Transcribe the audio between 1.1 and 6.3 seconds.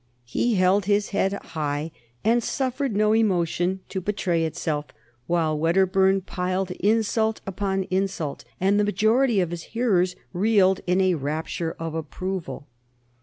high and suffered no emotion to betray itself while Wedderburn